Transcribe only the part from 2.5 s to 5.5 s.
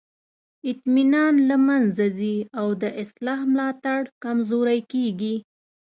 او د اصلاح ملاتړ کمزوری کیږي.